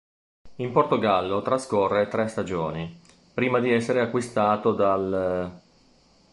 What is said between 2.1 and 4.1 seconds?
stagioni, prima di essere